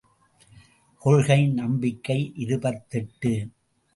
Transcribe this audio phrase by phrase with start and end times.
[1.01, 3.47] கொள்கை நம்பிக்கை இருபத்தெட்டு.